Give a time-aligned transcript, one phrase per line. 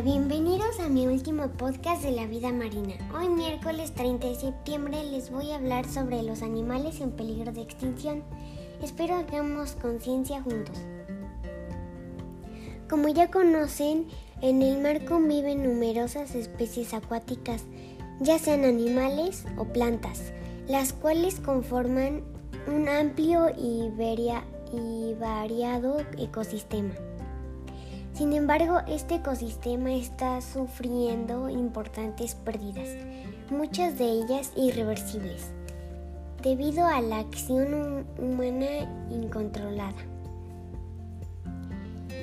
[0.00, 2.94] Bienvenidos a mi último podcast de la vida marina.
[3.16, 7.60] Hoy miércoles 30 de septiembre les voy a hablar sobre los animales en peligro de
[7.60, 8.24] extinción.
[8.82, 10.76] Espero hagamos conciencia juntos.
[12.88, 14.08] Como ya conocen,
[14.40, 17.62] en el mar conviven numerosas especies acuáticas,
[18.18, 20.32] ya sean animales o plantas,
[20.66, 22.24] las cuales conforman
[22.66, 23.88] un amplio y
[25.20, 26.94] variado ecosistema.
[28.14, 32.88] Sin embargo, este ecosistema está sufriendo importantes pérdidas,
[33.50, 35.50] muchas de ellas irreversibles,
[36.42, 39.96] debido a la acción humana incontrolada.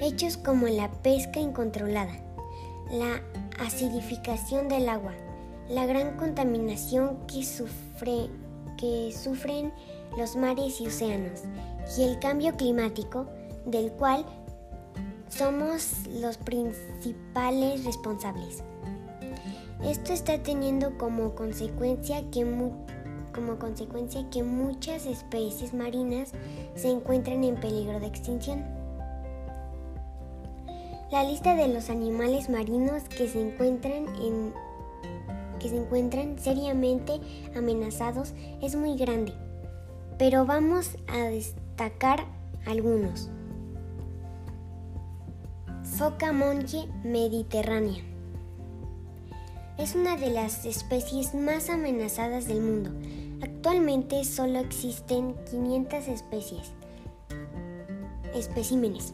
[0.01, 2.13] Hechos como la pesca incontrolada,
[2.91, 3.21] la
[3.59, 5.13] acidificación del agua,
[5.69, 8.29] la gran contaminación que, sufre,
[8.77, 9.73] que sufren
[10.17, 11.41] los mares y océanos
[11.97, 13.25] y el cambio climático
[13.65, 14.25] del cual
[15.29, 18.63] somos los principales responsables.
[19.83, 22.45] Esto está teniendo como consecuencia que,
[23.33, 26.31] como consecuencia que muchas especies marinas
[26.75, 28.65] se encuentran en peligro de extinción.
[31.11, 34.53] La lista de los animales marinos que se encuentran en
[35.59, 37.19] que se encuentran seriamente
[37.55, 39.33] amenazados es muy grande,
[40.17, 42.25] pero vamos a destacar
[42.65, 43.29] algunos.
[45.99, 48.01] Foca monje mediterránea.
[49.77, 52.91] Es una de las especies más amenazadas del mundo.
[53.41, 56.71] Actualmente solo existen 500 especies,
[58.33, 59.13] especímenes.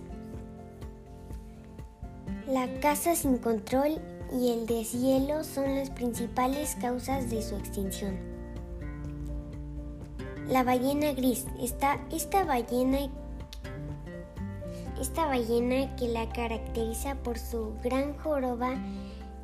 [2.47, 3.97] La caza sin control
[4.31, 8.16] y el deshielo son las principales causas de su extinción.
[10.47, 11.47] La ballena gris.
[11.59, 13.00] Esta, esta ballena
[14.99, 18.75] esta ballena que la caracteriza por su gran joroba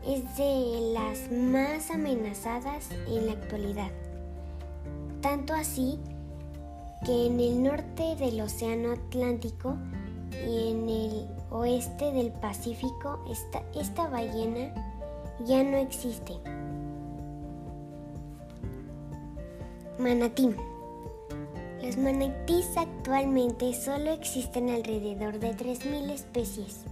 [0.06, 3.92] es de las más amenazadas en la actualidad.
[5.22, 6.00] Tanto así
[7.06, 9.78] que en el norte del Océano Atlántico
[10.48, 14.74] y en el oeste del Pacífico esta, esta ballena
[15.46, 16.34] ya no existe.
[20.00, 20.56] Manatí.
[21.82, 26.86] Los manatíes actualmente solo existen alrededor de 3.000 especies,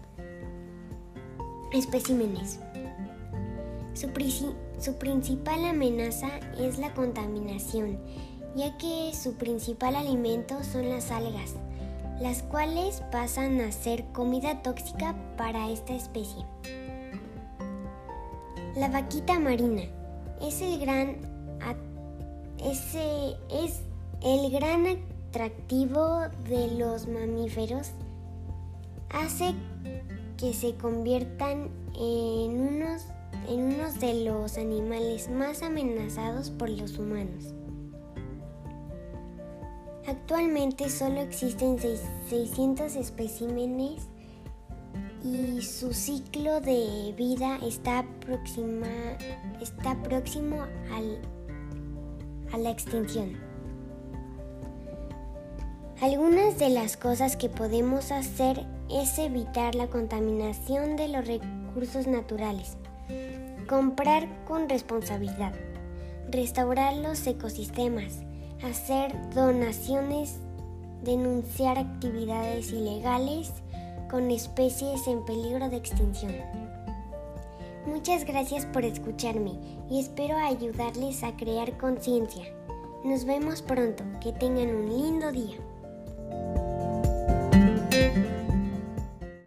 [1.72, 2.60] especímenes.
[3.94, 4.10] Su,
[4.80, 6.30] su principal amenaza
[6.60, 8.00] es la contaminación,
[8.56, 11.56] ya que su principal alimento son las algas,
[12.20, 16.46] las cuales pasan a ser comida tóxica para esta especie.
[18.76, 19.84] La vaquita marina
[20.42, 21.30] es el gran
[22.64, 23.82] ese es
[24.22, 27.92] el gran atractivo de los mamíferos
[29.10, 29.54] hace
[30.38, 33.06] que se conviertan en unos,
[33.48, 37.54] en unos de los animales más amenazados por los humanos.
[40.08, 44.08] Actualmente solo existen 600 especímenes
[45.24, 48.06] y su ciclo de vida está,
[49.62, 50.58] está próximo
[50.94, 51.22] al,
[52.54, 53.50] a la extinción.
[56.02, 62.78] Algunas de las cosas que podemos hacer es evitar la contaminación de los recursos naturales,
[63.68, 65.54] comprar con responsabilidad,
[66.32, 68.22] restaurar los ecosistemas,
[68.64, 70.38] hacer donaciones,
[71.04, 73.52] denunciar actividades ilegales
[74.10, 76.34] con especies en peligro de extinción.
[77.86, 79.52] Muchas gracias por escucharme
[79.90, 82.46] y espero ayudarles a crear conciencia.
[83.04, 84.04] Nos vemos pronto.
[84.22, 85.58] Que tengan un lindo día.